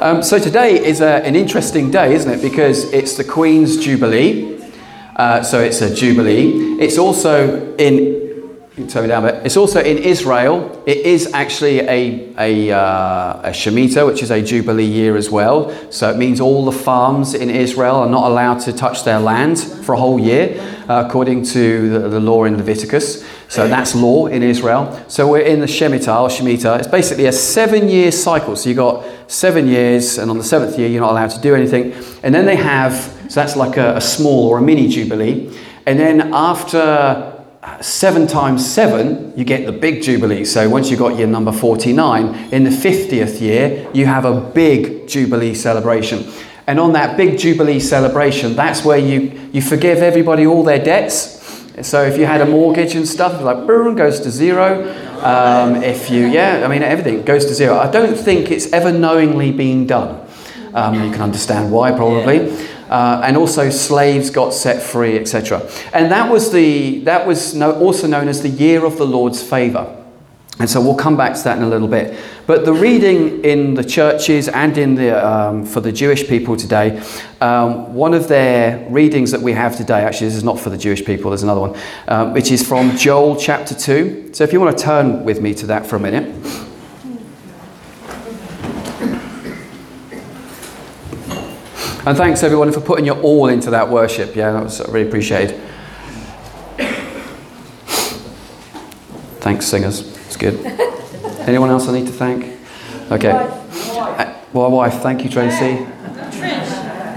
[0.00, 2.40] Um, so today is a, an interesting day, isn't it?
[2.40, 4.58] Because it's the Queen's Jubilee.
[5.14, 6.80] Uh, so it's a Jubilee.
[6.80, 8.20] It's also in
[8.88, 9.46] turn me down a bit.
[9.46, 10.82] It's also in Israel.
[10.86, 15.70] It is actually a, a, uh, a Shemitah, which is a Jubilee year as well.
[15.92, 19.58] So it means all the farms in Israel are not allowed to touch their land
[19.60, 20.58] for a whole year,
[20.88, 23.24] uh, according to the, the, law in Leviticus.
[23.48, 25.04] So that's law in Israel.
[25.08, 26.78] So we're in the Shemitah, Shemitah.
[26.78, 28.56] It's basically a seven year cycle.
[28.56, 31.54] So you've got seven years, and on the seventh year, you're not allowed to do
[31.54, 31.92] anything.
[32.22, 32.94] And then they have,
[33.28, 35.56] so that's like a, a small or a mini Jubilee.
[35.86, 36.78] And then after
[37.62, 40.44] uh, seven times seven, you get the big Jubilee.
[40.44, 45.06] So once you've got your number 49, in the 50th year, you have a big
[45.06, 46.24] Jubilee celebration.
[46.66, 51.38] And on that big Jubilee celebration, that's where you, you forgive everybody all their debts.
[51.82, 54.92] So if you had a mortgage and stuff, like boom, goes to zero.
[55.22, 57.78] Um, if you, yeah, I mean, everything goes to zero.
[57.78, 60.26] I don't think it's ever knowingly been done.
[60.72, 62.50] Um, you can understand why, probably
[62.90, 65.66] uh, and also slaves got set free, etc.
[65.92, 69.40] And that was, the, that was no, also known as the year of the Lord's
[69.42, 69.96] favour.
[70.60, 72.20] And so we'll come back to that in a little bit.
[72.46, 77.02] But the reading in the churches and in the, um, for the Jewish people today,
[77.40, 80.76] um, one of their readings that we have today, actually, this is not for the
[80.76, 84.34] Jewish people, there's another one, um, which is from Joel chapter 2.
[84.34, 86.26] So if you want to turn with me to that for a minute.
[92.04, 94.36] And thanks everyone for putting your all into that worship.
[94.36, 95.58] Yeah, that was really appreciated.
[99.40, 100.19] Thanks, singers.
[100.40, 100.64] Good.
[101.46, 102.58] Anyone else I need to thank?
[103.12, 103.30] Okay.
[103.30, 104.94] Uh, my wife.
[105.02, 105.84] Thank you, Tracy.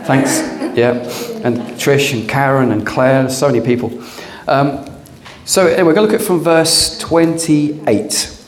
[0.03, 0.39] Thanks.
[0.77, 0.91] Yeah.
[1.41, 3.29] And Trish and Karen and Claire.
[3.29, 4.03] So many people.
[4.45, 4.85] Um,
[5.45, 8.45] so anyway, we're going to look at from verse 28.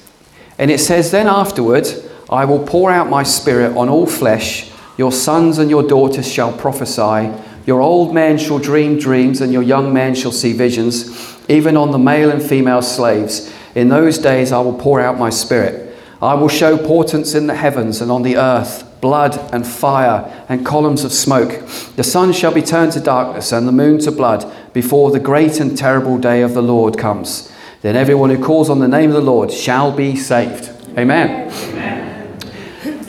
[0.58, 1.88] And it says, Then afterward,
[2.30, 4.70] I will pour out my spirit on all flesh.
[4.98, 7.34] Your sons and your daughters shall prophesy.
[7.66, 11.92] Your old men shall dream dreams, and your young men shall see visions, even on
[11.92, 13.53] the male and female slaves.
[13.75, 15.96] In those days I will pour out my spirit.
[16.22, 20.66] I will show portents in the heavens and on the earth, blood and fire and
[20.66, 21.62] columns of smoke.
[21.97, 25.59] The sun shall be turned to darkness and the moon to blood before the great
[25.59, 27.52] and terrible day of the Lord comes.
[27.81, 30.69] Then everyone who calls on the name of the Lord shall be saved.
[30.97, 31.52] Amen.
[31.52, 32.40] Amen.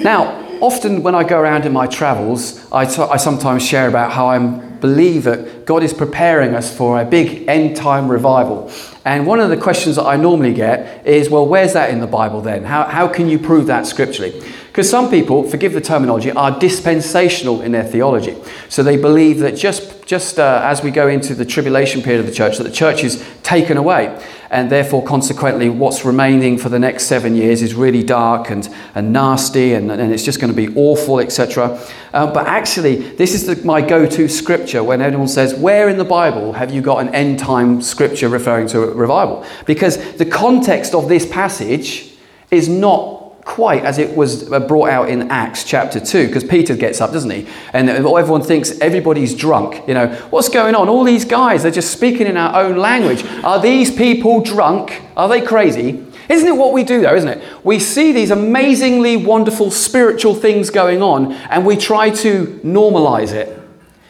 [0.01, 4.13] Now, often when I go around in my travels, I, t- I sometimes share about
[4.13, 8.71] how I believe that God is preparing us for a big end time revival.
[9.07, 12.09] And one of the questions that I normally get is, well, where's that in the
[12.09, 12.65] Bible then?
[12.65, 14.33] How, how can you prove that scripturally?
[14.77, 18.37] Because some people, forgive the terminology, are dispensational in their theology.
[18.69, 22.27] So they believe that just, just uh, as we go into the tribulation period of
[22.27, 24.23] the church, that the church is taken away.
[24.51, 29.15] And therefore, consequently, what's remaining for the next seven years is really dark and, and
[29.15, 31.81] nasty and, and it's just going to be awful, etc.
[32.13, 35.97] Uh, but actually, this is the, my go to scripture when anyone says, Where in
[35.97, 39.43] the Bible have you got an end time scripture referring to a revival?
[39.65, 42.13] Because the context of this passage
[42.51, 43.16] is not
[43.47, 47.31] quite as it was brought out in Acts chapter 2, because Peter gets up, doesn't
[47.31, 47.47] he?
[47.73, 49.87] And everyone thinks everybody's drunk.
[49.89, 50.89] You know, what's going on?
[50.89, 53.25] All these guys, they're just speaking in our own language.
[53.45, 55.01] Are these people drunk?
[55.17, 56.05] Are they crazy?
[56.29, 57.65] Isn't it what we do, though, isn't it?
[57.65, 63.56] We see these amazingly wonderful spiritual things going on, and we try to normalize it.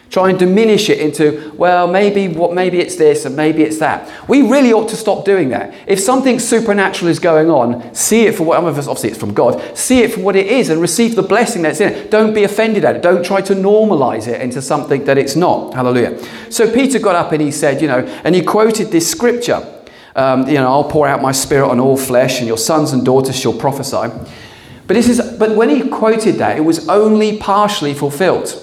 [0.09, 4.09] Try and diminish it into, well, maybe what maybe it's this and maybe it's that.
[4.29, 5.75] We really ought to stop doing that.
[5.87, 9.35] If something supernatural is going on, see it for what it is, obviously it's from
[9.35, 12.11] God, see it for what it is and receive the blessing that's in it.
[12.11, 13.03] Don't be offended at it.
[13.03, 15.75] Don't try to normalize it into something that it's not.
[15.75, 16.23] Hallelujah.
[16.51, 19.67] So Peter got up and he said, you know, and he quoted this scripture.
[20.15, 23.05] Um, you know, I'll pour out my spirit on all flesh, and your sons and
[23.05, 24.09] daughters shall prophesy.
[24.87, 28.63] But this is but when he quoted that, it was only partially fulfilled.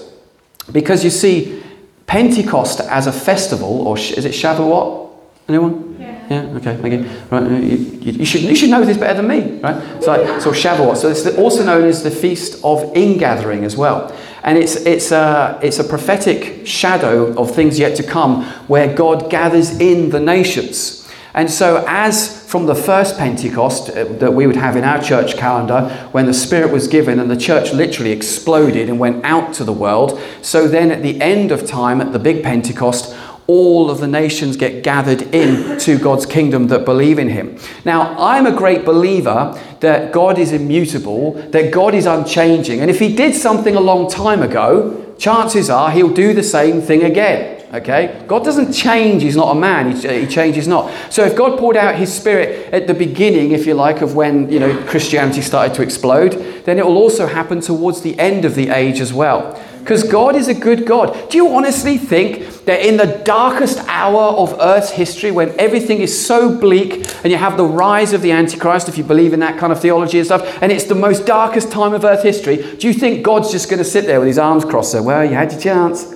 [0.72, 1.62] Because you see,
[2.06, 5.10] Pentecost as a festival, or is it Shavuot?
[5.48, 5.96] Anyone?
[5.98, 6.26] Yeah.
[6.30, 6.56] yeah.
[6.56, 6.76] Okay.
[6.76, 7.10] Thank you.
[7.30, 7.50] Right.
[7.50, 10.02] You, you, should you should know this better than me, right?
[10.02, 10.96] So, so Shavuot.
[10.96, 15.58] So it's also known as the feast of ingathering as well, and it's it's a
[15.62, 21.08] it's a prophetic shadow of things yet to come, where God gathers in the nations.
[21.34, 25.36] And so, as from the first Pentecost uh, that we would have in our church
[25.36, 29.64] calendar, when the Spirit was given and the church literally exploded and went out to
[29.64, 33.12] the world, so then at the end of time, at the big Pentecost,
[33.48, 37.58] all of the nations get gathered in to God's kingdom that believe in Him.
[37.84, 43.00] Now, I'm a great believer that God is immutable, that God is unchanging, and if
[43.00, 47.53] He did something a long time ago, chances are He'll do the same thing again.
[47.72, 48.22] Okay?
[48.28, 49.22] God doesn't change.
[49.22, 49.96] He's not a man.
[49.96, 50.92] He, changes not.
[51.12, 54.50] So if God poured out his spirit at the beginning, if you like, of when,
[54.50, 56.32] you know, Christianity started to explode,
[56.64, 59.60] then it will also happen towards the end of the age as well.
[59.84, 61.28] Because God is a good God.
[61.28, 66.26] Do you honestly think that in the darkest hour of Earth's history, when everything is
[66.26, 69.58] so bleak and you have the rise of the Antichrist, if you believe in that
[69.58, 72.88] kind of theology and stuff, and it's the most darkest time of Earth history, do
[72.88, 75.34] you think God's just going to sit there with his arms crossed saying, Well, you
[75.34, 76.14] had your chance?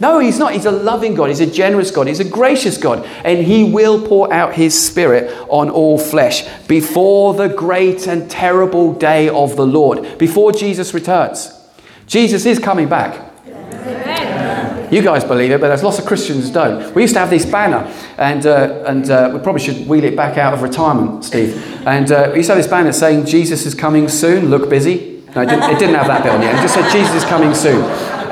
[0.00, 0.54] No, he's not.
[0.54, 1.28] He's a loving God.
[1.28, 2.08] He's a generous God.
[2.08, 3.06] He's a gracious God.
[3.24, 8.92] And he will pour out his spirit on all flesh before the great and terrible
[8.92, 11.52] day of the Lord, before Jesus returns.
[12.06, 13.32] Jesus is coming back.
[14.90, 16.94] You guys believe it, but there's lots of Christians don't.
[16.94, 20.14] We used to have this banner, and, uh, and uh, we probably should wheel it
[20.14, 21.56] back out of retirement, Steve.
[21.86, 25.22] And uh, we used to have this banner saying, Jesus is coming soon, look busy.
[25.34, 26.54] No, it didn't, it didn't have that bit on it.
[26.54, 27.82] It just said, Jesus is coming soon.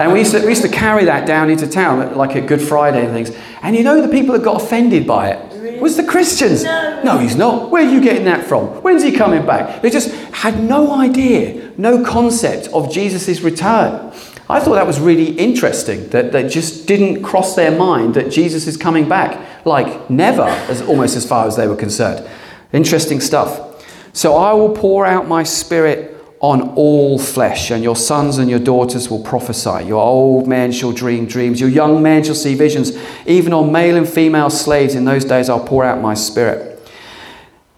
[0.02, 2.60] And we used, to, we used to carry that down into town, like at Good
[2.60, 3.36] Friday and things.
[3.62, 5.80] And you know the people that got offended by it?
[5.80, 6.64] Was the Christians.
[6.64, 7.02] No.
[7.02, 7.70] no, he's not.
[7.70, 8.66] Where are you getting that from?
[8.82, 9.82] When's he coming back?
[9.82, 14.12] They just had no idea, no concept of Jesus' return.
[14.48, 18.66] I thought that was really interesting that they just didn't cross their mind that Jesus
[18.66, 19.64] is coming back.
[19.64, 22.28] Like, never, as almost as far as they were concerned.
[22.72, 23.84] Interesting stuff.
[24.12, 26.11] So I will pour out my spirit
[26.42, 29.84] on all flesh, and your sons and your daughters will prophesy.
[29.86, 32.92] Your old men shall dream dreams, your young men shall see visions.
[33.26, 36.68] Even on male and female slaves in those days I'll pour out my spirit.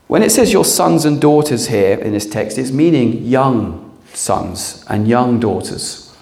[0.06, 4.82] When it says your sons and daughters here in this text, it's meaning young sons
[4.88, 6.14] and young daughters.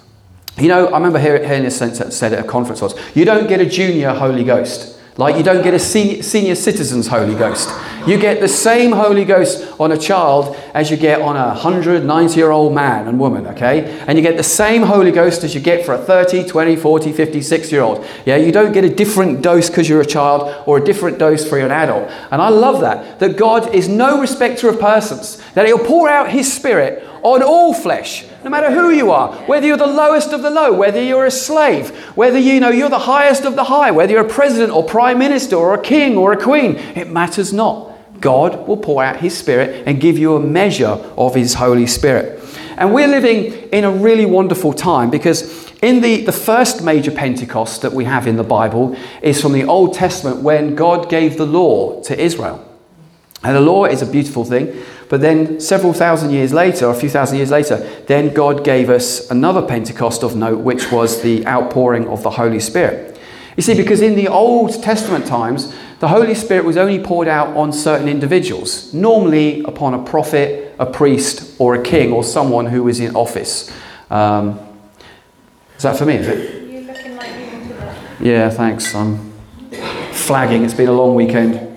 [0.57, 3.65] You know, I remember hearing this said at a conference once you don't get a
[3.65, 4.99] junior Holy Ghost.
[5.15, 7.69] Like you don't get a senior, citizen's Holy Ghost.
[8.07, 12.35] You get the same Holy Ghost on a child as you get on a 190
[12.35, 14.03] year old man and woman, okay?
[14.07, 17.11] And you get the same Holy Ghost as you get for a 30, 20, 40,
[17.13, 18.05] 50, 60 year old.
[18.25, 21.47] Yeah, you don't get a different dose because you're a child or a different dose
[21.47, 22.09] for an adult.
[22.31, 26.31] And I love that, that God is no respecter of persons, that He'll pour out
[26.31, 30.41] His Spirit on all flesh, no matter who you are, whether you're the lowest of
[30.41, 33.91] the low, whether you're a slave, whether you know you're the highest of the high,
[33.91, 37.53] whether you're a president or prime minister or a king or a queen, it matters
[37.53, 37.91] not.
[38.19, 42.41] God will pour out his spirit and give you a measure of his Holy Spirit.
[42.77, 47.81] And we're living in a really wonderful time because in the, the first major Pentecost
[47.81, 51.45] that we have in the Bible is from the Old Testament when God gave the
[51.45, 52.65] law to Israel.
[53.43, 54.81] And the law is a beautiful thing.
[55.13, 57.77] But then, several thousand years later, or a few thousand years later,
[58.07, 62.59] then God gave us another Pentecost of note, which was the outpouring of the Holy
[62.59, 63.15] Spirit.
[63.55, 67.55] You see, because in the Old Testament times, the Holy Spirit was only poured out
[67.55, 72.81] on certain individuals, normally upon a prophet, a priest, or a king, or someone who
[72.81, 73.71] was in office.
[74.09, 74.59] Um,
[75.77, 76.15] is that for me?
[76.15, 76.71] Is it?
[76.71, 77.29] You're looking like.
[78.19, 78.95] Yeah, thanks.
[78.95, 79.31] I'm
[80.11, 80.65] flagging.
[80.65, 81.72] It's been a long weekend.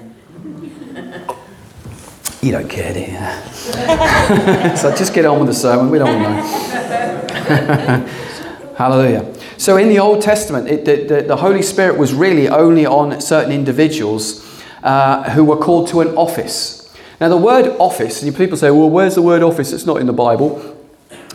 [2.46, 3.06] You don't care, do you?
[4.76, 5.90] so just get on with the sermon.
[5.90, 8.06] We don't want to know.
[8.76, 9.34] Hallelujah.
[9.56, 13.20] So in the Old Testament, it, the, the, the, Holy Spirit was really only on
[13.20, 16.88] certain individuals uh, who were called to an office.
[17.20, 19.72] Now, the word office, and people say, well, where's the word office?
[19.72, 20.78] It's not in the Bible.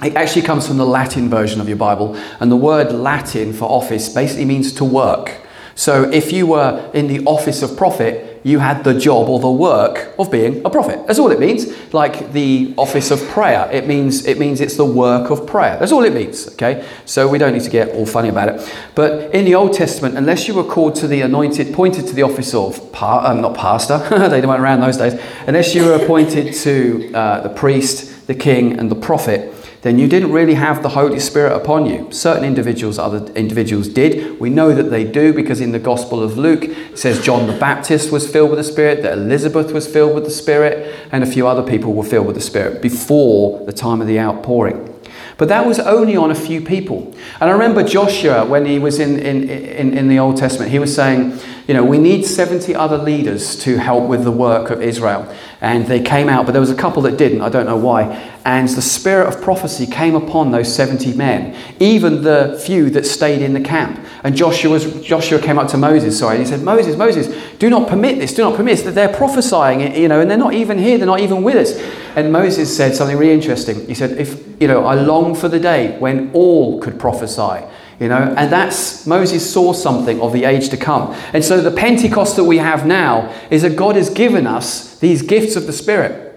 [0.02, 3.66] It actually comes from the Latin version of your Bible, and the word Latin for
[3.66, 5.42] office basically means to work.
[5.76, 9.52] So if you were in the office of prophet, you had the job or the
[9.52, 11.06] work of being a prophet.
[11.08, 11.68] That's all it means.
[11.94, 15.78] Like the office of prayer, it means it means it's the work of prayer.
[15.78, 16.48] That's all it means.
[16.54, 18.74] Okay, so we don't need to get all funny about it.
[18.96, 22.24] But in the Old Testament, unless you were called to the anointed, pointed to the
[22.24, 23.98] office of par, um, not pastor,
[24.30, 25.20] they weren't around those days.
[25.48, 30.08] Unless you were appointed to uh, the priest, the king, and the prophet then you
[30.08, 32.12] didn't really have the Holy Spirit upon you.
[32.12, 34.40] Certain individuals, other individuals did.
[34.40, 37.58] We know that they do because in the Gospel of Luke it says John the
[37.58, 41.28] Baptist was filled with the Spirit, that Elizabeth was filled with the Spirit, and a
[41.28, 44.88] few other people were filled with the Spirit before the time of the outpouring.
[45.38, 47.16] But that was only on a few people.
[47.40, 50.78] And I remember Joshua, when he was in, in, in, in, the Old Testament, he
[50.78, 54.84] was saying, you know, we need 70 other leaders to help with the work of
[54.84, 55.34] Israel.
[55.62, 57.42] And they came out, but there was a couple that didn't.
[57.42, 62.24] I don't know why and the spirit of prophecy came upon those 70 men, even
[62.24, 64.04] the few that stayed in the camp.
[64.24, 67.28] And Joshua, Joshua came up to Moses, sorry, and he said, Moses, Moses,
[67.60, 68.86] do not permit this, do not permit this.
[68.86, 71.78] That they're prophesying, you know, and they're not even here, they're not even with us.
[72.16, 73.86] And Moses said something really interesting.
[73.88, 77.64] He said, if, you know, I long for the day when all could prophesy.
[78.02, 81.14] You know, and that's Moses saw something of the age to come.
[81.34, 85.22] And so the Pentecost that we have now is that God has given us these
[85.22, 86.28] gifts of the Spirit.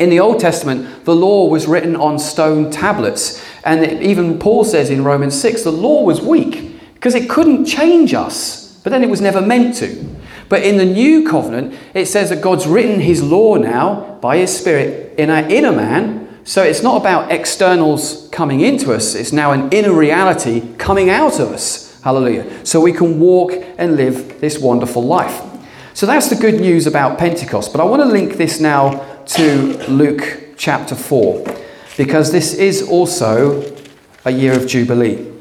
[0.00, 3.40] In the Old Testament, the law was written on stone tablets.
[3.64, 8.12] And even Paul says in Romans 6 the law was weak because it couldn't change
[8.12, 10.16] us, but then it was never meant to.
[10.48, 14.58] But in the new covenant, it says that God's written his law now by his
[14.58, 16.23] spirit in our inner man.
[16.44, 21.40] So it's not about externals coming into us, it's now an inner reality coming out
[21.40, 21.98] of us.
[22.02, 22.66] Hallelujah.
[22.66, 25.42] So we can walk and live this wonderful life.
[25.94, 27.72] So that's the good news about Pentecost.
[27.72, 31.46] But I want to link this now to Luke chapter 4,
[31.96, 33.74] because this is also
[34.26, 35.32] a year of Jubilee.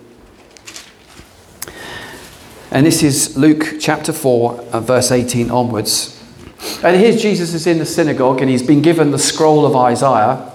[2.71, 6.23] And this is Luke chapter 4, uh, verse 18 onwards.
[6.81, 10.52] And here Jesus is in the synagogue and he's been given the scroll of Isaiah.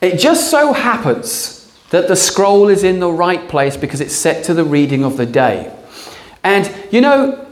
[0.00, 4.44] It just so happens that the scroll is in the right place because it's set
[4.44, 5.72] to the reading of the day.
[6.42, 7.46] And you know,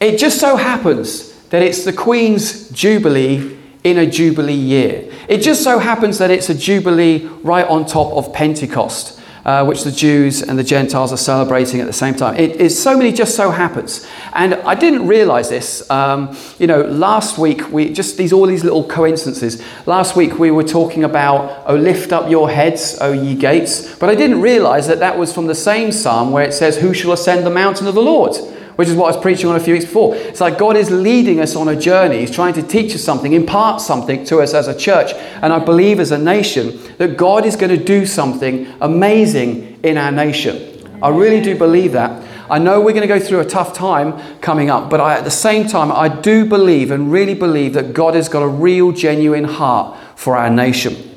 [0.00, 5.12] it just so happens that it's the Queen's Jubilee in a Jubilee year.
[5.28, 9.84] It just so happens that it's a Jubilee right on top of Pentecost uh, which
[9.84, 12.36] the Jews and the Gentiles are celebrating at the same time.
[12.36, 14.06] It is so many just so happens.
[14.32, 15.88] And I didn't realize this.
[15.90, 19.62] Um, you know, last week, we just these all these little coincidences.
[19.86, 23.94] Last week, we were talking about, Oh, lift up your heads, O ye gates.
[23.96, 26.94] But I didn't realize that that was from the same psalm where it says, Who
[26.94, 28.36] shall ascend the mountain of the Lord?
[28.82, 30.16] Which is what I was preaching on a few weeks before.
[30.16, 32.18] It's like God is leading us on a journey.
[32.18, 35.12] He's trying to teach us something, impart something to us as a church.
[35.40, 39.96] And I believe as a nation that God is going to do something amazing in
[39.96, 40.98] our nation.
[41.00, 42.28] I really do believe that.
[42.50, 45.22] I know we're going to go through a tough time coming up, but I, at
[45.22, 48.90] the same time, I do believe and really believe that God has got a real,
[48.90, 51.11] genuine heart for our nation.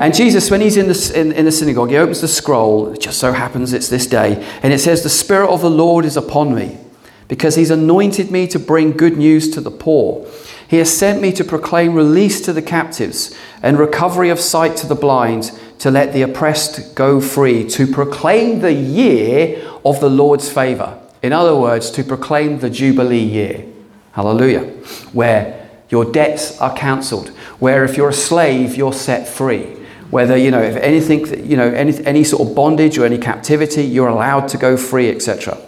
[0.00, 2.92] And Jesus, when he's in the, in, in the synagogue, he opens the scroll.
[2.92, 4.46] It just so happens it's this day.
[4.62, 6.78] And it says, The Spirit of the Lord is upon me
[7.26, 10.26] because he's anointed me to bring good news to the poor.
[10.68, 14.86] He has sent me to proclaim release to the captives and recovery of sight to
[14.86, 15.50] the blind,
[15.80, 21.00] to let the oppressed go free, to proclaim the year of the Lord's favor.
[21.22, 23.66] In other words, to proclaim the Jubilee year.
[24.12, 24.64] Hallelujah.
[25.12, 29.77] Where your debts are cancelled, where if you're a slave, you're set free
[30.10, 33.82] whether you know if anything you know any, any sort of bondage or any captivity
[33.82, 35.58] you're allowed to go free etc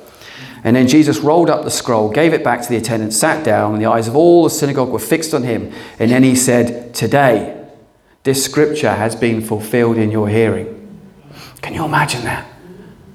[0.65, 3.75] and then jesus rolled up the scroll gave it back to the attendant sat down
[3.75, 5.73] and the eyes of all the synagogue were fixed on him.
[5.99, 7.57] And then he said today
[8.23, 10.77] this scripture has been fulfilled in your hearing.
[11.63, 12.47] Can you imagine that?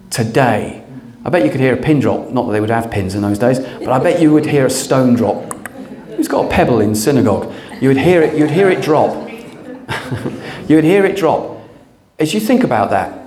[0.10, 0.84] Today.
[1.24, 2.30] I bet you could hear a pin drop.
[2.30, 4.66] Not that they would have pins in those days but i bet you would hear
[4.66, 5.54] a stone drop.
[6.16, 7.54] Who's got a pebble in synagogue?
[7.82, 9.14] You would hear it you'd hear it drop
[10.68, 11.60] you would hear it drop.
[12.20, 13.22] As you think about that,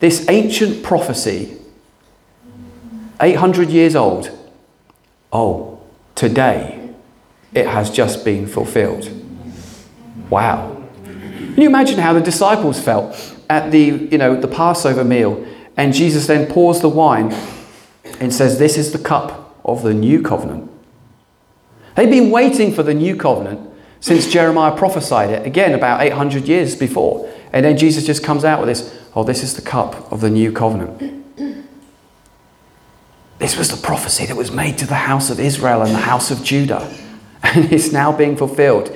[0.00, 1.56] this ancient prophecy,
[3.20, 4.30] 800 years old,
[5.32, 5.80] oh,
[6.14, 6.92] today
[7.54, 9.10] it has just been fulfilled.
[10.30, 10.86] Wow.
[11.04, 15.92] Can you imagine how the disciples felt at the, you know, the Passover meal and
[15.92, 17.32] Jesus then pours the wine
[18.20, 20.70] and says, This is the cup of the new covenant.
[21.96, 23.69] They've been waiting for the new covenant
[24.00, 27.30] since Jeremiah prophesied it, again, about 800 years before.
[27.52, 30.30] And then Jesus just comes out with this oh, this is the cup of the
[30.30, 31.20] new covenant.
[33.38, 36.30] This was the prophecy that was made to the house of Israel and the house
[36.30, 36.92] of Judah.
[37.42, 38.94] And it's now being fulfilled.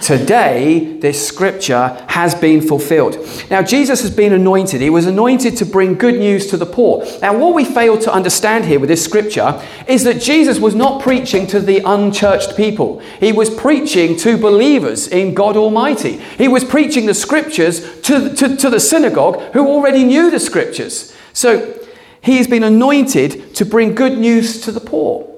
[0.00, 3.18] Today, this scripture has been fulfilled.
[3.50, 4.80] Now, Jesus has been anointed.
[4.80, 7.04] He was anointed to bring good news to the poor.
[7.20, 11.02] Now, what we fail to understand here with this scripture is that Jesus was not
[11.02, 13.00] preaching to the unchurched people.
[13.20, 16.16] He was preaching to believers in God Almighty.
[16.16, 21.14] He was preaching the scriptures to, to, to the synagogue who already knew the scriptures.
[21.32, 21.74] So,
[22.20, 25.28] he has been anointed to bring good news to the poor.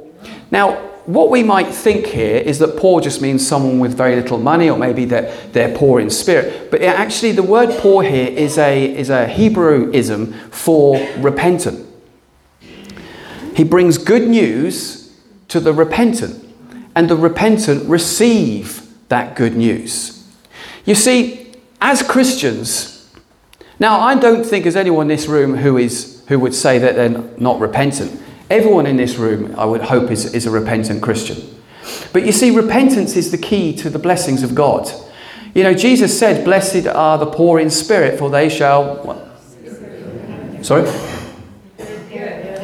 [0.50, 4.38] Now, what we might think here is that poor just means someone with very little
[4.38, 6.70] money, or maybe they're, they're poor in spirit.
[6.70, 11.86] But actually, the word poor here is a, is a Hebrewism for repentant.
[13.54, 15.12] He brings good news
[15.48, 16.46] to the repentant,
[16.94, 20.24] and the repentant receive that good news.
[20.84, 23.10] You see, as Christians,
[23.78, 26.94] now I don't think there's anyone in this room who, is, who would say that
[26.94, 28.20] they're not repentant.
[28.50, 31.38] Everyone in this room, I would hope, is, is a repentant Christian.
[32.12, 34.90] But you see, repentance is the key to the blessings of God.
[35.54, 38.97] You know, Jesus said, Blessed are the poor in spirit, for they shall.
[39.04, 40.64] What?
[40.64, 40.85] Sorry?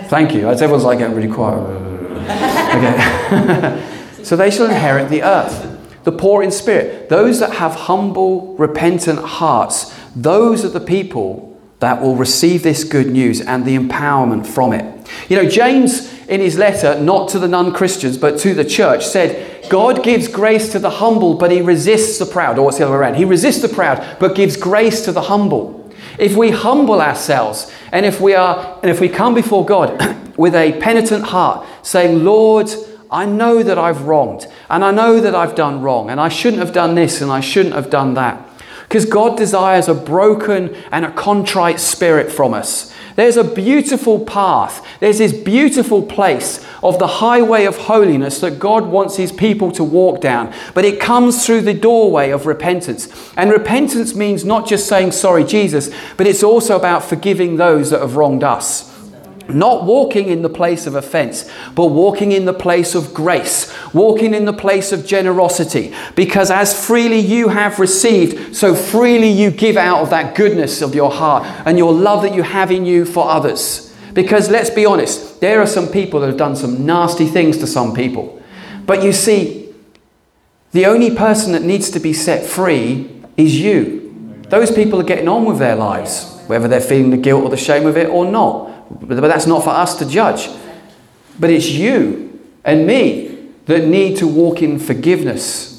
[0.09, 0.49] Thank you.
[0.49, 1.59] Everyone's like getting really quiet.
[2.77, 3.83] Okay.
[4.25, 5.73] so they shall inherit the earth.
[6.05, 12.01] The poor in spirit, those that have humble, repentant hearts, those are the people that
[12.01, 15.09] will receive this good news and the empowerment from it.
[15.29, 19.07] You know, James, in his letter, not to the non Christians, but to the church,
[19.07, 22.59] said, God gives grace to the humble, but he resists the proud.
[22.59, 23.15] Or what's the other way around?
[23.15, 25.93] He resists the proud, but gives grace to the humble.
[26.19, 30.55] if we humble ourselves and if we are and if we come before God with
[30.55, 32.71] a penitent heart, saying, Lord,
[33.11, 36.63] I know that I've wronged and I know that I've done wrong and I shouldn't
[36.63, 38.46] have done this and I shouldn't have done that.
[38.89, 42.93] Because God desires a broken and a contrite spirit from us.
[43.17, 48.87] There's a beautiful path, there's this beautiful place of the highway of holiness that God
[48.87, 50.53] wants His people to walk down.
[50.75, 53.09] But it comes through the doorway of repentance.
[53.37, 58.03] And repentance means not just saying, Sorry, Jesus, but it's also about forgiving those that
[58.03, 58.96] have wronged us.
[59.49, 64.35] Not walking in the place of offense, but walking in the place of grace, walking
[64.35, 65.95] in the place of generosity.
[66.17, 70.95] Because as freely you have received, so freely you give out of that goodness of
[70.95, 73.95] your heart and your love that you have in you for others.
[74.15, 77.67] Because let's be honest, there are some people that have done some nasty things to
[77.67, 78.43] some people.
[78.87, 79.75] But you see,
[80.73, 84.43] the only person that needs to be set free is you.
[84.49, 87.57] Those people are getting on with their lives, whether they're feeling the guilt or the
[87.57, 88.71] shame of it or not.
[88.91, 90.49] But that's not for us to judge.
[91.39, 95.73] But it's you and me that need to walk in forgiveness.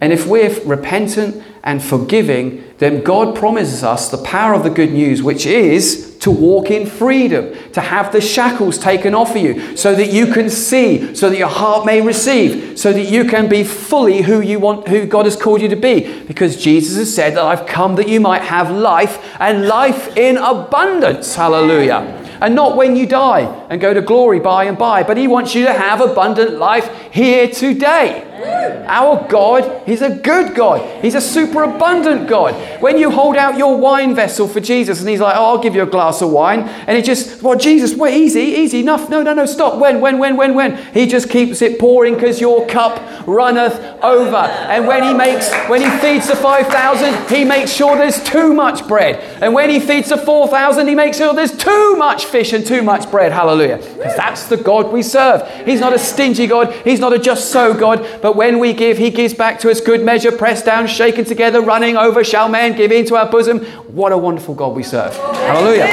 [0.00, 4.92] And if we're repentant and forgiving, then God promises us the power of the good
[4.92, 9.76] news, which is to walk in freedom, to have the shackles taken off of you,
[9.76, 13.48] so that you can see, so that your heart may receive, so that you can
[13.48, 16.22] be fully who you want, who God has called you to be.
[16.24, 20.38] Because Jesus has said that I've come that you might have life and life in
[20.38, 21.34] abundance.
[21.34, 25.02] Hallelujah and not when you die and go to glory by and by.
[25.02, 28.29] But He wants you to have abundant life here today.
[28.42, 31.02] Our God, He's a good God.
[31.02, 32.54] He's a super abundant God.
[32.80, 35.74] When you hold out your wine vessel for Jesus and He's like, Oh, I'll give
[35.74, 39.08] you a glass of wine, and He just, Well, Jesus, wait, easy, easy enough.
[39.08, 39.78] No, no, no, stop.
[39.78, 40.76] When, when, when, when, when?
[40.92, 44.36] He just keeps it pouring because your cup runneth over.
[44.36, 48.86] And when He makes, when He feeds the 5,000, He makes sure there's too much
[48.88, 49.16] bread.
[49.42, 52.82] And when He feeds the 4,000, He makes sure there's too much fish and too
[52.82, 53.32] much bread.
[53.32, 53.78] Hallelujah.
[53.78, 55.48] Because that's the God we serve.
[55.64, 58.98] He's not a stingy God, He's not a just so God, but when we give,
[58.98, 62.76] He gives back to us good measure, pressed down, shaken together, running over, shall man
[62.76, 63.64] give into our bosom.
[63.94, 65.16] What a wonderful God we serve.
[65.16, 65.86] Hallelujah.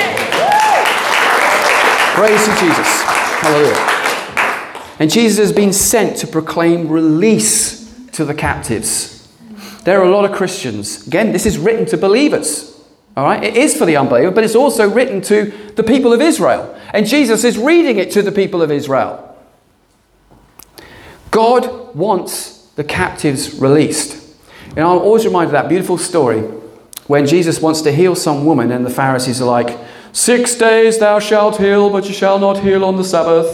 [2.15, 3.01] Praise to Jesus.
[3.41, 3.97] Hallelujah.
[4.99, 9.13] And Jesus has been sent to proclaim release to the captives.
[9.83, 11.05] There are a lot of Christians.
[11.05, 12.77] Again, this is written to believers.
[13.15, 13.43] All right?
[13.43, 16.75] It is for the unbeliever, but it's also written to the people of Israel.
[16.93, 19.26] And Jesus is reading it to the people of Israel.
[21.38, 24.36] God wants the captives released.
[24.69, 26.41] And I'm always reminded of that beautiful story
[27.06, 29.78] when Jesus wants to heal some woman, and the Pharisees are like,
[30.13, 33.47] Six days thou shalt heal, but you shall not heal on the Sabbath.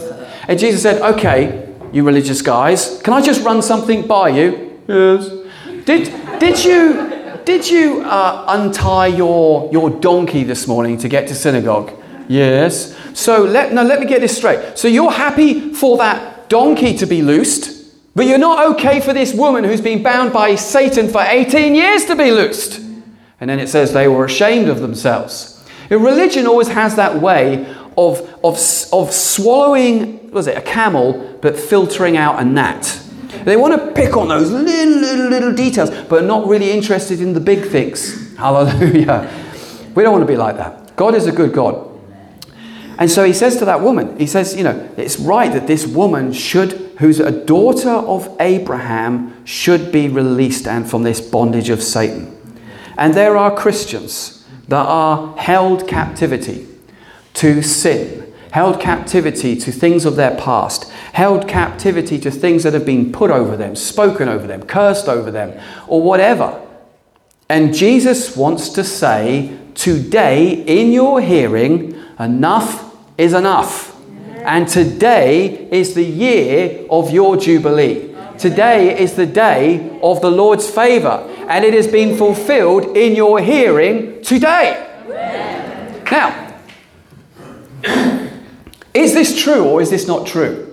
[0.48, 4.80] And Jesus said, Okay, you religious guys, can I just run something by you?
[4.88, 5.28] Yes.
[5.84, 11.34] Did, did you, did you uh, untie your, your donkey this morning to get to
[11.34, 11.92] synagogue?
[12.28, 12.96] Yes.
[13.12, 14.78] So let, no, let me get this straight.
[14.78, 19.34] So you're happy for that donkey to be loosed, but you're not okay for this
[19.34, 22.80] woman who's been bound by Satan for 18 years to be loosed.
[23.40, 25.50] And then it says they were ashamed of themselves.
[25.90, 28.56] Religion always has that way of, of,
[28.92, 33.00] of swallowing, was it, a camel, but filtering out a gnat.
[33.44, 37.34] They want to pick on those little, little, little details, but not really interested in
[37.34, 38.34] the big things.
[38.38, 39.30] Hallelujah.
[39.94, 40.96] We don't want to be like that.
[40.96, 41.90] God is a good God.
[42.98, 45.86] And so he says to that woman, he says, you know, it's right that this
[45.86, 51.82] woman should, who's a daughter of Abraham, should be released and from this bondage of
[51.82, 52.30] Satan.
[52.96, 56.68] And there are Christians that are held captivity
[57.34, 62.86] to sin, held captivity to things of their past, held captivity to things that have
[62.86, 66.60] been put over them, spoken over them, cursed over them, or whatever.
[67.48, 72.83] And Jesus wants to say, today in your hearing, enough
[73.16, 73.94] is enough.
[74.44, 78.14] And today is the year of your Jubilee.
[78.38, 81.30] Today is the day of the Lord's favor.
[81.48, 84.90] And it has been fulfilled in your hearing today.
[86.14, 86.60] Now,
[88.94, 90.70] is this true or is this not true?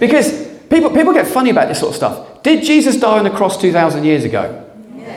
[0.00, 2.42] Because people, people get funny about this sort of stuff.
[2.42, 4.64] Did Jesus die on the cross 2,000 years ago?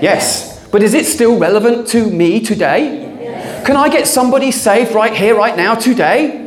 [0.02, 0.68] Yes.
[0.70, 3.64] But is it still relevant to me today?
[3.66, 6.42] Can I get somebody saved right here, right now, today?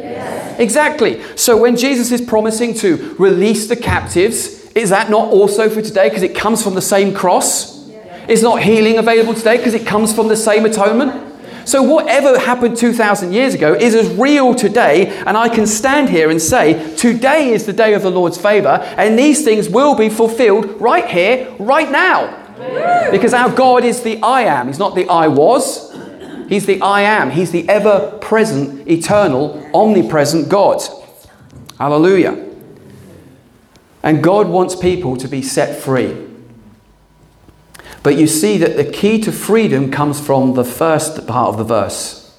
[0.59, 1.23] Exactly.
[1.37, 6.09] So when Jesus is promising to release the captives, is that not also for today
[6.09, 7.75] because it comes from the same cross?
[8.29, 11.35] Is not healing available today because it comes from the same atonement?
[11.67, 16.31] So whatever happened 2,000 years ago is as real today, and I can stand here
[16.31, 20.09] and say, today is the day of the Lord's favor, and these things will be
[20.09, 22.43] fulfilled right here, right now.
[23.11, 24.69] Because our God is the I am.
[24.69, 25.84] He's not the I was.
[26.49, 27.31] He's the I am.
[27.31, 30.83] He's the ever present, eternal, omnipresent God.
[31.79, 32.45] Hallelujah.
[34.03, 36.27] And God wants people to be set free.
[38.03, 41.65] But you see that the key to freedom comes from the first part of the
[41.65, 42.39] verse.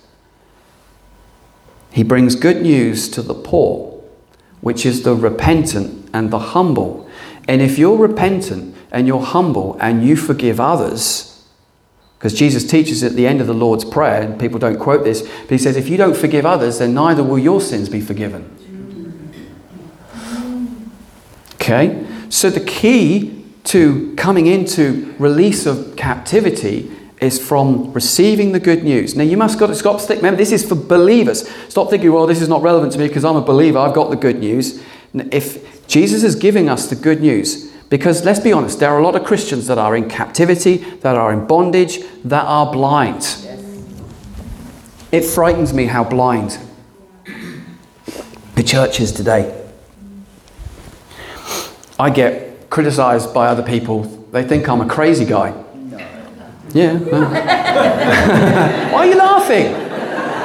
[1.92, 4.04] He brings good news to the poor,
[4.62, 7.10] which is the repentant and the humble.
[7.48, 11.35] And if you're repentant and you're humble and you forgive others,
[12.26, 15.22] because Jesus teaches at the end of the Lord's Prayer, and people don't quote this,
[15.22, 18.50] but he says, if you don't forgive others, then neither will your sins be forgiven.
[21.54, 22.04] Okay?
[22.30, 29.16] So the key to coming into release of captivity is from receiving the good news.
[29.16, 30.18] Now you must got to stop stick.
[30.18, 31.48] Remember, this is for believers.
[31.70, 33.78] Stop thinking, well, this is not relevant to me because I'm a believer.
[33.78, 34.84] I've got the good news.
[35.14, 39.04] If Jesus is giving us the good news, because let's be honest, there are a
[39.04, 43.38] lot of Christians that are in captivity, that are in bondage, that are blind.
[45.12, 46.58] It frightens me how blind
[48.56, 49.62] the church is today.
[52.00, 54.04] I get criticized by other people.
[54.32, 55.54] They think I'm a crazy guy.
[56.74, 56.94] Yeah.
[56.94, 57.24] no.
[58.92, 59.72] Why are you laughing?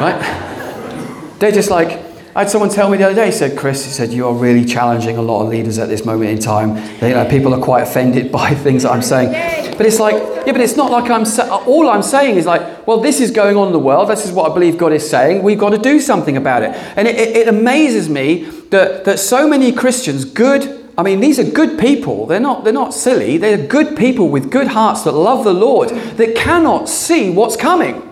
[0.01, 1.37] Right?
[1.41, 3.91] They're just like, I had someone tell me the other day, he said, Chris, he
[3.91, 6.77] said, you are really challenging a lot of leaders at this moment in time.
[7.03, 9.33] You know, people are quite offended by things that I'm saying.
[9.77, 12.87] But it's like, yeah, but it's not like I'm, sa- all I'm saying is like,
[12.87, 14.09] well, this is going on in the world.
[14.09, 15.43] This is what I believe God is saying.
[15.43, 16.71] We've got to do something about it.
[16.97, 21.39] And it, it, it amazes me that, that so many Christians, good I mean, these
[21.39, 22.27] are good people.
[22.27, 23.39] They're not, they're not silly.
[23.39, 28.10] They're good people with good hearts that love the Lord, that cannot see what's coming.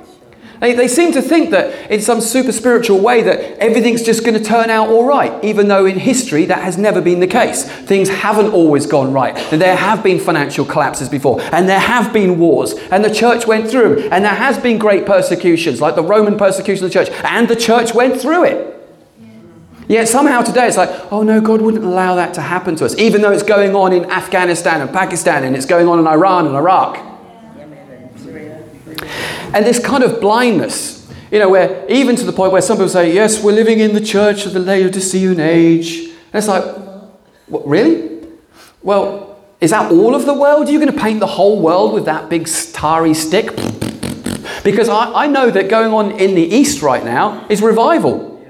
[0.60, 4.36] They, they seem to think that in some super spiritual way that everything's just going
[4.36, 7.64] to turn out all right, even though in history that has never been the case.
[7.64, 9.36] Things haven't always gone right.
[9.52, 13.46] And there have been financial collapses before, and there have been wars, and the church
[13.46, 17.04] went through them, and there has been great persecutions, like the Roman persecution of the
[17.04, 18.74] church, and the church went through it.
[19.88, 22.96] Yet somehow today it's like, oh no, God wouldn't allow that to happen to us,
[22.98, 26.46] even though it's going on in Afghanistan and Pakistan and it's going on in Iran
[26.46, 26.98] and Iraq.
[29.54, 32.88] And this kind of blindness, you know, where even to the point where some people
[32.88, 35.98] say, yes, we're living in the church of the Laodicean age.
[35.98, 36.64] And it's like,
[37.46, 38.20] what, really?
[38.82, 40.68] Well, is that all of the world?
[40.68, 43.50] Are you going to paint the whole world with that big starry stick?
[44.64, 48.44] Because I, I know that going on in the East right now is revival.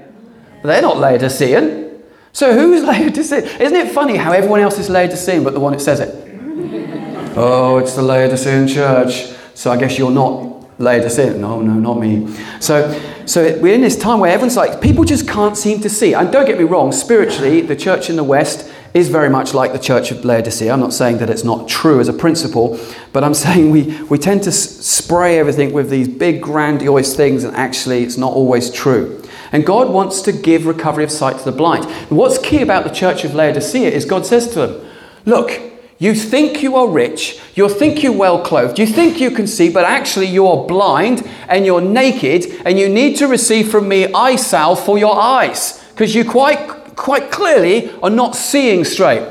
[0.63, 2.01] They're not Laodicean.
[2.33, 3.43] So who's Laodicean?
[3.61, 6.09] Isn't it funny how everyone else is Laodicean but the one that says it?
[7.37, 9.33] oh, it's the Laodicean church.
[9.53, 10.48] So I guess you're not
[10.79, 11.41] Laodicean.
[11.41, 12.33] No, no, not me.
[12.61, 16.13] So, so we're in this time where everyone's like, people just can't seem to see.
[16.13, 19.73] And don't get me wrong, spiritually, the church in the West is very much like
[19.73, 20.71] the church of Laodicea.
[20.71, 22.79] I'm not saying that it's not true as a principle,
[23.11, 27.55] but I'm saying we, we tend to spray everything with these big, grandiose things, and
[27.55, 29.21] actually, it's not always true.
[29.51, 31.85] And God wants to give recovery of sight to the blind.
[31.85, 34.89] And what's key about the church of Laodicea is God says to them,
[35.25, 35.68] Look,
[35.99, 39.69] you think you are rich, you think you're well clothed, you think you can see,
[39.69, 44.11] but actually you are blind and you're naked, and you need to receive from me
[44.13, 49.27] eye salve for your eyes, because you quite, quite clearly are not seeing straight.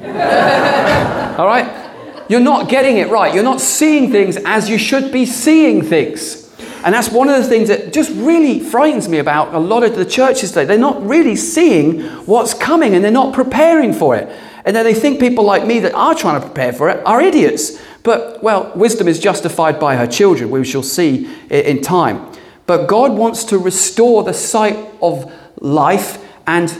[0.02, 1.86] All right?
[2.28, 3.32] You're not getting it right.
[3.32, 6.52] You're not seeing things as you should be seeing things.
[6.84, 9.96] And that's one of the things that just really frightens me about a lot of
[9.96, 10.64] the churches today.
[10.64, 14.28] They're not really seeing what's coming and they're not preparing for it.
[14.64, 17.20] And then they think people like me that are trying to prepare for it are
[17.20, 17.80] idiots.
[18.02, 20.50] But, well, wisdom is justified by her children.
[20.50, 22.32] We shall see in time.
[22.66, 26.70] But God wants to restore the sight of life and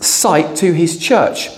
[0.00, 1.48] sight to his church.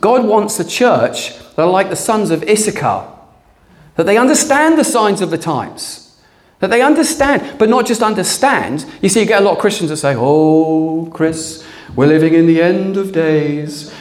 [0.00, 3.08] God wants a church that are like the sons of Issachar,
[3.96, 6.06] that they understand the signs of the times
[6.60, 8.86] that they understand, but not just understand.
[9.02, 12.46] You see, you get a lot of Christians that say, Oh, Chris, we're living in
[12.46, 13.92] the end of days.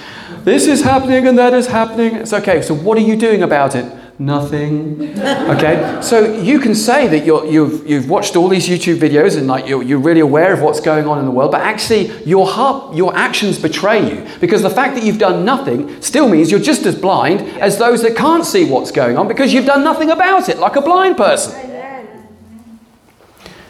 [0.44, 2.16] This is happening and that is happening.
[2.16, 3.92] It's okay, so what are you doing about it?
[4.18, 5.20] Nothing.
[5.20, 9.46] Okay, so you can say that you're, you've, you've watched all these YouTube videos and
[9.46, 12.48] like you're, you're really aware of what's going on in the world, but actually your
[12.48, 16.62] heart, your actions betray you because the fact that you've done nothing still means you're
[16.62, 20.10] just as blind as those that can't see what's going on because you've done nothing
[20.10, 21.74] about it, like a blind person.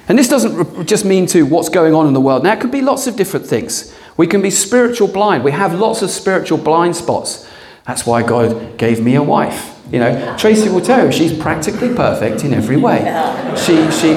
[0.07, 2.43] And this doesn't just mean to what's going on in the world.
[2.43, 3.95] Now, it could be lots of different things.
[4.17, 5.43] We can be spiritual blind.
[5.43, 7.49] We have lots of spiritual blind spots.
[7.85, 9.71] That's why God gave me a wife.
[9.91, 12.99] You know, Tracy will tell you she's practically perfect in every way.
[13.55, 14.15] She, she,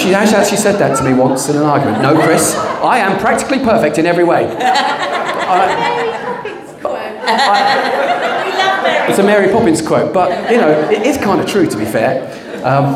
[0.00, 2.02] she actually said that to me once in an argument.
[2.02, 4.44] No, Chris, I am practically perfect in every way.
[9.08, 11.84] it's a Mary Poppins quote, but you know, it is kind of true to be
[11.84, 12.22] fair.
[12.64, 12.94] Um,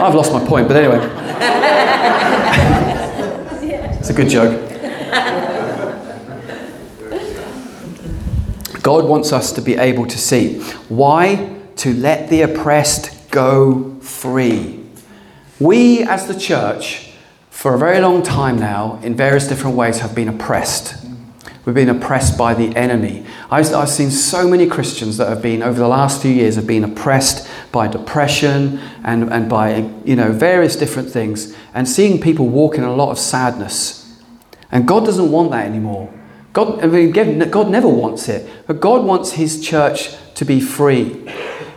[0.00, 0.98] I've lost my point, but anyway.
[3.98, 4.68] it's a good joke.
[8.82, 10.60] God wants us to be able to see.
[10.88, 11.60] Why?
[11.76, 14.84] To let the oppressed go free.
[15.60, 17.12] We, as the church,
[17.50, 21.07] for a very long time now, in various different ways, have been oppressed.
[21.68, 23.26] We've been oppressed by the enemy.
[23.50, 26.66] I've, I've, seen so many Christians that have been, over the last few years, have
[26.66, 31.54] been oppressed by depression and, and by, you know, various different things.
[31.74, 34.18] And seeing people walk in a lot of sadness.
[34.72, 36.10] And God doesn't want that anymore.
[36.54, 37.10] God, I mean,
[37.50, 38.50] God never wants it.
[38.66, 41.30] But God wants His church to be free.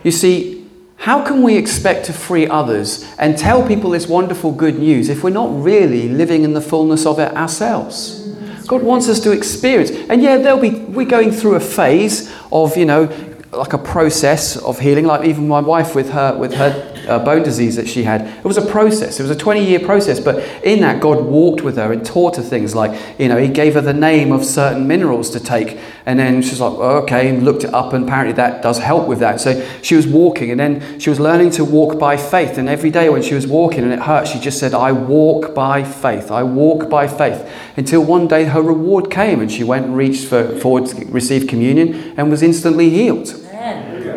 [0.04, 4.78] You see, how can we expect to free others and tell people this wonderful good
[4.78, 8.21] news if we're not really living in the fullness of it ourselves?
[8.66, 9.90] God wants us to experience.
[9.90, 13.10] And yeah, there'll be we're going through a phase of, you know,
[13.52, 17.42] like a process of healing, like even my wife with her with her uh, bone
[17.42, 18.22] disease that she had.
[18.22, 19.18] It was a process.
[19.18, 20.20] It was a 20 year process.
[20.20, 23.48] But in that, God walked with her and taught her things like, you know, He
[23.48, 25.78] gave her the name of certain minerals to take.
[26.04, 27.92] And then she's like, oh, okay, and looked it up.
[27.92, 29.40] And apparently that does help with that.
[29.40, 32.58] So she was walking and then she was learning to walk by faith.
[32.58, 35.54] And every day when she was walking and it hurt, she just said, I walk
[35.54, 36.30] by faith.
[36.30, 37.48] I walk by faith.
[37.76, 41.46] Until one day her reward came and she went and reached for, forward to receive
[41.46, 43.28] communion and was instantly healed.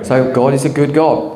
[0.05, 1.34] So God is a good God.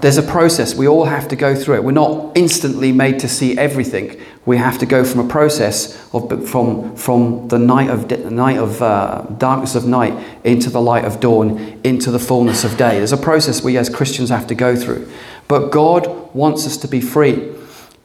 [0.00, 0.74] There's a process.
[0.74, 1.84] We all have to go through it.
[1.84, 4.20] We're not instantly made to see everything.
[4.44, 8.58] We have to go from a process of from from the night of the night
[8.58, 10.12] of uh, darkness of night
[10.44, 12.98] into the light of dawn, into the fullness of day.
[12.98, 15.10] There's a process we as Christians have to go through.
[15.48, 17.54] But God wants us to be free,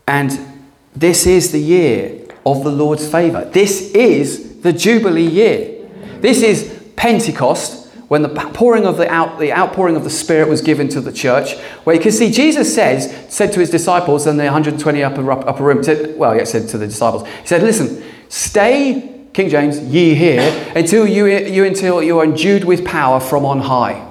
[0.08, 0.32] and
[0.96, 3.44] this is the year of the Lord's favor.
[3.46, 5.90] This is the Jubilee year.
[6.22, 7.81] This is Pentecost
[8.12, 11.14] when the pouring of the, out, the outpouring of the Spirit was given to the
[11.14, 15.32] church, where you can see Jesus says, said to his disciples and the 120 upper,
[15.32, 19.80] upper room, said, well, he said to the disciples, he said, listen, stay, King James,
[19.80, 20.42] ye here,
[20.76, 24.06] until you, you, until you are endued with power from on high.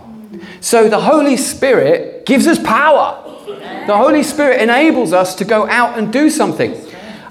[0.63, 3.23] So the Holy Spirit gives us power.
[3.87, 6.73] The Holy Spirit enables us to go out and do something.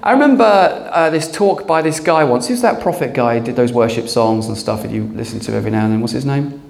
[0.02, 2.48] I remember uh, this talk by this guy once.
[2.48, 5.52] Who's that prophet guy who did those worship songs and stuff that you listen to
[5.52, 6.00] every now and then?
[6.00, 6.62] What's his name?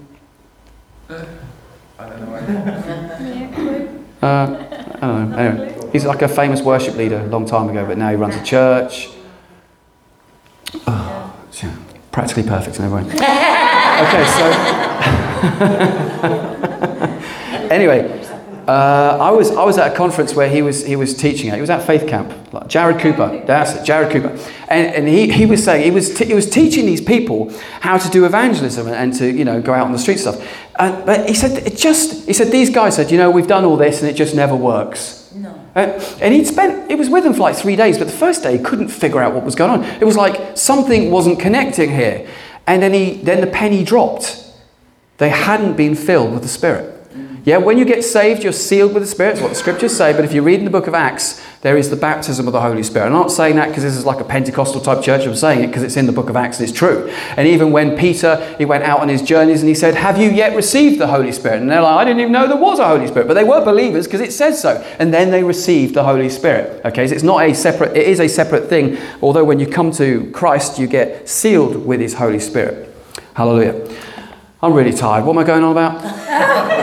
[1.09, 1.25] Uh,
[1.99, 2.35] I don't know.
[4.23, 5.37] uh, I don't know.
[5.37, 8.35] Anyway, he's like a famous worship leader a long time ago, but now he runs
[8.35, 9.11] a church.
[10.87, 11.77] Oh, yeah,
[12.11, 13.11] practically perfect in every way.
[13.11, 14.45] okay, so.
[17.71, 18.21] anyway,
[18.71, 21.55] uh, I, was, I was at a conference where he was, he was teaching it.
[21.55, 22.31] He was at Faith Camp.
[22.53, 23.43] Like Jarrod Cooper.
[23.45, 24.29] That's it, Jarrod Cooper.
[24.69, 27.99] And, and he, he was saying, he was, t- he was teaching these people how
[27.99, 30.41] to do evangelism and, and to, you know, go out on the street stuff.
[30.79, 33.65] And, but he said, it just, he said, these guys said, you know, we've done
[33.65, 35.33] all this and it just never works.
[35.35, 35.51] No.
[35.75, 38.45] Uh, and he'd spent, it was with them for like three days, but the first
[38.45, 39.85] day he couldn't figure out what was going on.
[39.85, 42.29] It was like something wasn't connecting here.
[42.69, 44.45] And then, he, then the penny dropped.
[45.19, 47.00] They hadn't been filled with the Spirit.
[47.45, 49.41] Yeah, when you get saved, you're sealed with the Spirit.
[49.41, 50.13] What the scriptures say.
[50.13, 52.61] But if you read in the book of Acts, there is the baptism of the
[52.61, 53.07] Holy Spirit.
[53.07, 55.27] I'm not saying that because this is like a Pentecostal type church.
[55.27, 57.09] I'm saying it because it's in the book of Acts and it's true.
[57.37, 60.31] And even when Peter, he went out on his journeys and he said, Have you
[60.31, 61.61] yet received the Holy Spirit?
[61.63, 63.27] And they're like, I didn't even know there was a Holy Spirit.
[63.27, 64.77] But they were believers because it says so.
[64.99, 66.85] And then they received the Holy Spirit.
[66.85, 68.99] Okay, so it's not a separate, it is a separate thing.
[69.23, 72.95] Although when you come to Christ, you get sealed with his Holy Spirit.
[73.35, 73.89] Hallelujah.
[74.63, 75.25] I'm really tired.
[75.25, 76.77] What am I going on about?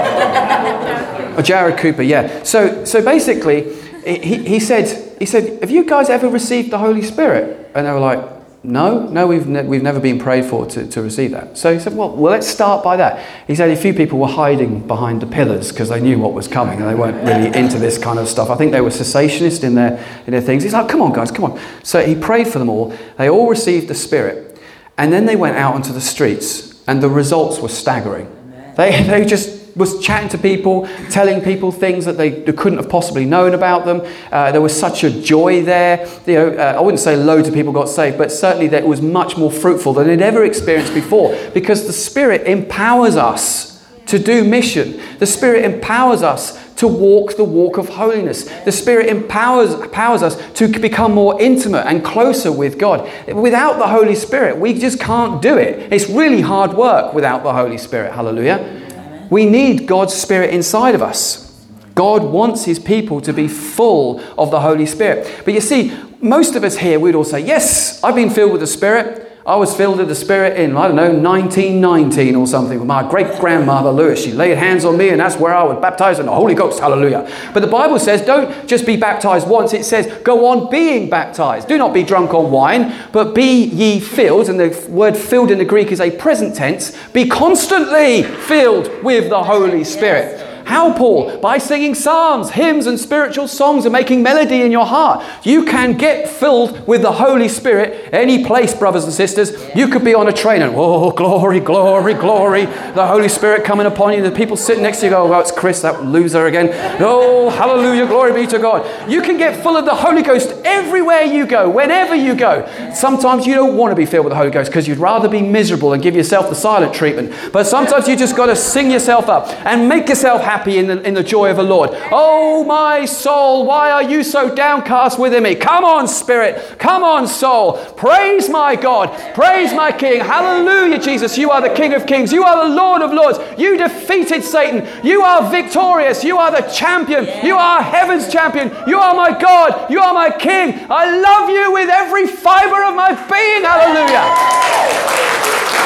[1.38, 2.41] Oh, Jarrod Cooper, yeah.
[2.43, 3.71] So, so basically,
[4.04, 7.71] he, he, said, he said, Have you guys ever received the Holy Spirit?
[7.76, 8.19] And they were like,
[8.63, 11.56] No, no, we've, ne- we've never been prayed for to, to receive that.
[11.56, 13.23] So he said, well, well, let's start by that.
[13.45, 16.47] He said a few people were hiding behind the pillars because they knew what was
[16.47, 18.50] coming and they weren't really into this kind of stuff.
[18.50, 20.63] I think they were cessationist in their, in their things.
[20.63, 21.60] He's like, Come on, guys, come on.
[21.84, 22.97] So he prayed for them all.
[23.17, 24.60] They all received the Spirit.
[24.97, 28.34] And then they went out onto the streets, and the results were staggering.
[28.76, 33.26] They, they just was chatting to people, telling people things that they, couldn't have possibly
[33.26, 34.02] known about them.
[34.32, 36.08] Uh, there was such a joy there.
[36.26, 38.88] You know, uh, I wouldn't say loads of people got saved, but certainly that it
[38.88, 44.18] was much more fruitful than they'd ever experienced before because the Spirit empowers us to
[44.18, 45.00] do mission.
[45.20, 48.44] The Spirit empowers us to walk the walk of holiness.
[48.63, 53.10] The Spirit empowers, empowers us to become more intimate and closer with God.
[53.28, 55.92] Without the Holy Spirit, we just can't do it.
[55.92, 58.13] It's really hard work without the Holy Spirit.
[58.13, 58.87] Hallelujah.
[59.30, 61.48] We need God's Spirit inside of us.
[61.96, 65.42] God wants his people to be full of the Holy Spirit.
[65.44, 68.62] But you see, most of us here, we'd all say, Yes, I've been filled with
[68.62, 69.27] the Spirit.
[69.48, 73.10] I was filled with the Spirit in, I don't know, 1919 or something with my
[73.10, 74.22] great grandmother Lewis.
[74.22, 76.82] She laid hands on me, and that's where I was baptized in the Holy Ghost.
[76.82, 77.32] Hallelujah.
[77.54, 79.72] But the Bible says, don't just be baptized once.
[79.72, 81.70] It says, go on being baptized.
[81.70, 84.50] Do not be drunk on wine, but be ye filled.
[84.50, 86.98] And the word filled in the Greek is a present tense.
[87.14, 90.47] Be constantly filled with the Holy Spirit.
[90.67, 91.38] How, Paul?
[91.38, 95.23] By singing psalms, hymns, and spiritual songs and making melody in your heart.
[95.43, 99.53] You can get filled with the Holy Spirit any place, brothers and sisters.
[99.73, 102.65] You could be on a train and, oh, glory, glory, glory.
[102.65, 104.21] The Holy Spirit coming upon you.
[104.21, 106.67] The people sitting next to you go, oh, it's Chris, that loser again.
[106.99, 109.10] Oh, hallelujah, glory be to God.
[109.10, 112.69] You can get full of the Holy Ghost everywhere you go, whenever you go.
[112.93, 115.41] Sometimes you don't want to be filled with the Holy Ghost because you'd rather be
[115.41, 117.34] miserable and give yourself the silent treatment.
[117.53, 120.88] But sometimes you just got to sing yourself up and make yourself happy happy in
[120.88, 121.91] the, in the joy of the Lord.
[122.12, 125.54] Oh, my soul, why are you so downcast within me?
[125.54, 126.80] Come on, spirit.
[126.80, 127.74] Come on, soul.
[127.96, 129.10] Praise my God.
[129.36, 130.20] Praise my King.
[130.20, 131.38] Hallelujah, Jesus.
[131.38, 132.34] You are the King of kings.
[132.34, 133.38] You are the Lord of lords.
[133.60, 134.88] You defeated Satan.
[135.06, 136.24] You are victorious.
[136.24, 137.28] You are the champion.
[137.46, 138.72] You are heaven's champion.
[138.88, 139.91] You are my God.
[139.91, 140.88] You are my King.
[140.89, 143.63] I love you with every fiber of my being.
[143.63, 145.77] Hallelujah.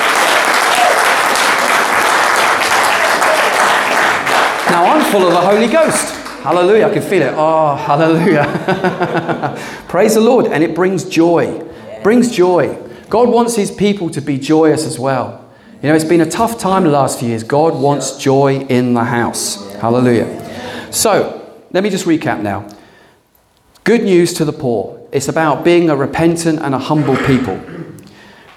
[4.81, 6.15] Now I'm full of the Holy Ghost.
[6.41, 6.87] Hallelujah.
[6.87, 7.35] I can feel it.
[7.37, 9.55] Oh, hallelujah.
[9.87, 10.47] Praise the Lord.
[10.47, 11.63] And it brings joy.
[12.01, 12.81] Brings joy.
[13.07, 15.47] God wants his people to be joyous as well.
[15.83, 17.43] You know, it's been a tough time the last few years.
[17.43, 19.71] God wants joy in the house.
[19.73, 20.89] Hallelujah.
[20.91, 22.67] So, let me just recap now.
[23.83, 24.99] Good news to the poor.
[25.11, 27.61] It's about being a repentant and a humble people.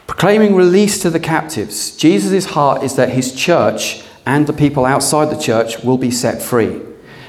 [0.07, 1.95] Proclaiming release to the captives.
[1.95, 6.43] Jesus' heart is that his church and the people outside the church will be set
[6.43, 6.81] free.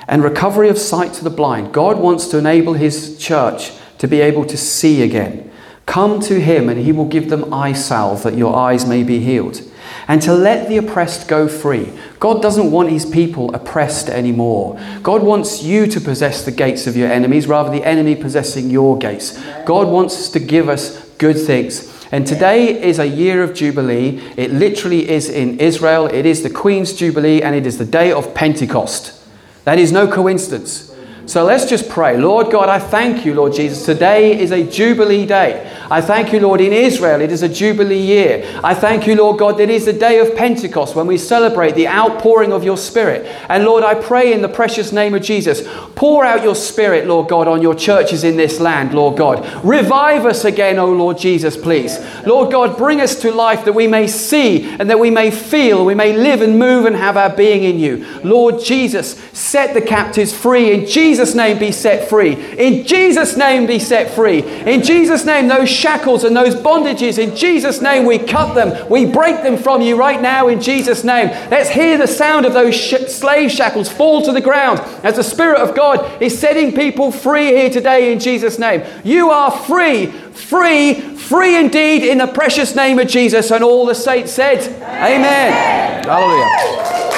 [0.07, 1.73] And recovery of sight to the blind.
[1.73, 5.51] God wants to enable His church to be able to see again.
[5.85, 9.19] Come to Him and He will give them eye salve that your eyes may be
[9.19, 9.61] healed.
[10.07, 11.91] And to let the oppressed go free.
[12.19, 14.79] God doesn't want His people oppressed anymore.
[15.01, 18.97] God wants you to possess the gates of your enemies rather the enemy possessing your
[18.97, 19.39] gates.
[19.65, 21.94] God wants to give us good things.
[22.11, 24.21] And today is a year of Jubilee.
[24.37, 26.07] It literally is in Israel.
[26.07, 29.23] It is the Queen's Jubilee and it is the day of Pentecost.
[29.63, 30.95] That is no coincidence.
[31.25, 32.17] So let's just pray.
[32.17, 33.83] Lord God, I thank you, Lord Jesus.
[33.83, 35.71] Today is a Jubilee day.
[35.89, 38.59] I thank you, Lord, in Israel it is a Jubilee year.
[38.63, 41.75] I thank you, Lord God, that it is the day of Pentecost when we celebrate
[41.75, 43.25] the outpouring of your Spirit.
[43.49, 45.61] And Lord, I pray in the precious name of Jesus,
[45.95, 49.45] pour out your Spirit, Lord God, on your churches in this land, Lord God.
[49.63, 51.97] Revive us again, O Lord Jesus, please.
[52.25, 55.85] Lord God, bring us to life that we may see and that we may feel,
[55.85, 58.05] we may live and move and have our being in you.
[58.23, 60.73] Lord Jesus, set the captives free.
[60.73, 62.33] In Jesus' name, be set free.
[62.57, 64.41] In Jesus' name, be set free.
[64.41, 68.89] In Jesus' name, those shackles and those bondages, in Jesus' name, we cut them.
[68.89, 71.27] We break them from you right now in Jesus' name.
[71.49, 75.23] Let's hear the sound of those sh- slave shackles fall to the ground as the
[75.23, 78.83] Spirit of God is setting people free here today in Jesus' name.
[79.03, 83.51] You are free, free, free indeed in the precious name of Jesus.
[83.51, 85.51] And all the saints said, Amen.
[85.51, 86.03] Amen.
[86.05, 87.14] Hallelujah.